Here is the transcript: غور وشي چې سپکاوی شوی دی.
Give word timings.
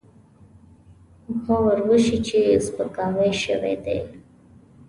غور 1.43 1.77
وشي 1.87 2.17
چې 2.27 2.39
سپکاوی 2.65 3.31
شوی 3.43 3.75
دی. 3.85 3.99